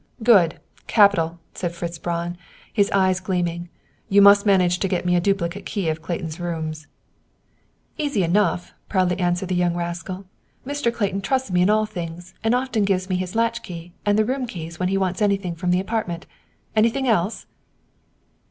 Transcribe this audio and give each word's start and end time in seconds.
"Good, 0.23 0.59
capital!" 0.87 1.37
said 1.53 1.75
Fritz 1.75 1.99
Braun, 1.99 2.35
his 2.73 2.89
eyes 2.89 3.19
gleaming. 3.19 3.69
"You 4.09 4.19
must 4.19 4.47
manage 4.47 4.79
to 4.79 4.87
get 4.87 5.05
me 5.05 5.15
a 5.15 5.21
duplicate 5.21 5.63
key 5.63 5.89
of 5.89 6.01
Clayton's 6.01 6.39
rooms!" 6.39 6.87
"Easy 7.99 8.23
enough," 8.23 8.73
proudly 8.89 9.19
answered 9.19 9.49
the 9.49 9.53
young 9.55 9.75
rascal. 9.77 10.25
"Mr. 10.65 10.91
Clayton 10.91 11.21
trusts 11.21 11.51
me 11.51 11.61
in 11.61 11.69
all 11.69 11.85
things, 11.85 12.33
and 12.43 12.55
often 12.55 12.83
gives 12.83 13.09
me 13.09 13.15
his 13.15 13.35
latch 13.35 13.61
key 13.61 13.93
and 14.03 14.17
the 14.17 14.25
room 14.25 14.47
keys 14.47 14.79
when 14.79 14.89
he 14.89 14.97
wants 14.97 15.21
anything 15.21 15.53
from 15.53 15.69
the 15.69 15.79
apartment. 15.79 16.25
Anything 16.75 17.07
else?" 17.07 17.45